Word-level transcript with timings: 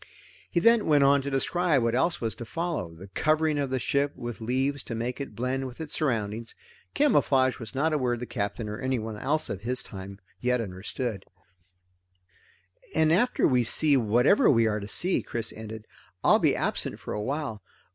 He 0.49 0.59
then 0.59 0.87
went 0.87 1.03
on 1.03 1.21
to 1.21 1.29
describe 1.29 1.83
what 1.83 1.93
else 1.93 2.19
was 2.19 2.33
to 2.33 2.43
follow 2.43 2.91
the 2.95 3.09
covering 3.09 3.59
of 3.59 3.69
the 3.69 3.77
ship 3.79 4.13
with 4.15 4.41
leaves 4.41 4.81
to 4.85 4.95
make 4.95 5.21
it 5.21 5.35
blend 5.35 5.67
with 5.67 5.79
its 5.79 5.93
surroundings. 5.93 6.55
Camouflage 6.95 7.59
was 7.59 7.75
not 7.75 7.93
a 7.93 7.99
word 7.99 8.19
the 8.19 8.25
Captain, 8.25 8.67
or 8.67 8.79
anyone 8.79 9.15
else 9.15 9.47
of 9.47 9.61
his 9.61 9.83
time, 9.83 10.17
yet 10.39 10.59
understood. 10.59 11.23
"After 12.95 13.47
we 13.47 13.61
see 13.61 13.95
whatever 13.95 14.49
we 14.49 14.65
are 14.65 14.79
to 14.79 14.87
see," 14.87 15.21
Chris 15.21 15.53
ended, 15.53 15.85
"I'll 16.23 16.39
be 16.39 16.55
absent 16.55 16.99
for 16.99 17.13
a 17.13 17.21
while. 17.21 17.61